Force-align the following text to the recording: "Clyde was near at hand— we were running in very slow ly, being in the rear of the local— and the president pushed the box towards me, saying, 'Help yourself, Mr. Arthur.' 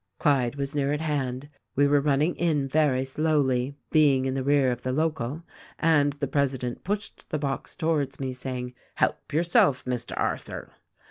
"Clyde 0.17 0.55
was 0.55 0.73
near 0.73 0.91
at 0.93 1.01
hand— 1.01 1.47
we 1.75 1.85
were 1.85 2.01
running 2.01 2.35
in 2.35 2.67
very 2.67 3.05
slow 3.05 3.39
ly, 3.39 3.75
being 3.91 4.25
in 4.25 4.33
the 4.33 4.41
rear 4.43 4.71
of 4.71 4.81
the 4.81 4.91
local— 4.91 5.43
and 5.77 6.13
the 6.13 6.25
president 6.27 6.83
pushed 6.83 7.29
the 7.29 7.37
box 7.37 7.75
towards 7.75 8.19
me, 8.19 8.33
saying, 8.33 8.73
'Help 8.95 9.31
yourself, 9.31 9.85
Mr. 9.85 10.15
Arthur.' 10.17 10.73